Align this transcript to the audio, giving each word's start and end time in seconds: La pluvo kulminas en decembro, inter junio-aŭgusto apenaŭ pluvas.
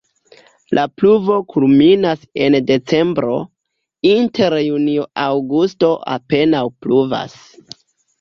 La 0.75 0.83
pluvo 0.99 1.33
kulminas 1.55 2.23
en 2.45 2.57
decembro, 2.69 3.35
inter 4.13 4.55
junio-aŭgusto 4.69 5.91
apenaŭ 6.15 6.63
pluvas. 6.87 7.37